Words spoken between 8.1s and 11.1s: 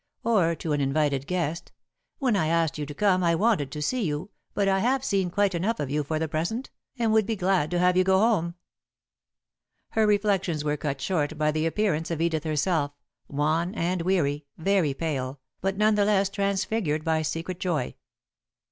home." [Sidenote: A Wearisome Day] Her reflections were cut